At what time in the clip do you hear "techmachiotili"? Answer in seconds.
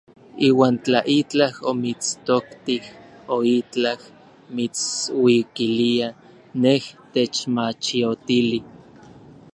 7.13-8.59